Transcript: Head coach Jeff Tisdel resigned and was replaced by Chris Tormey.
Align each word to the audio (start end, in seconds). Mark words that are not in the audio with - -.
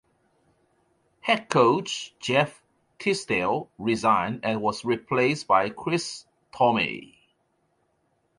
Head 1.19 1.47
coach 1.47 2.15
Jeff 2.17 2.63
Tisdel 2.97 3.69
resigned 3.77 4.39
and 4.43 4.59
was 4.59 4.83
replaced 4.83 5.45
by 5.45 5.69
Chris 5.69 6.25
Tormey. 6.51 7.19